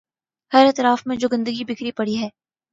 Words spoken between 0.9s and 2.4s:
میں جو گندگی بکھری پڑی ہے۔